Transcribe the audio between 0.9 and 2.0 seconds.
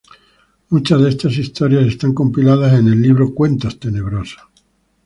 de estas historias